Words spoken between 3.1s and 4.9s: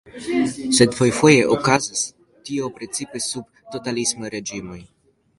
sub totalismaj reĝimoj.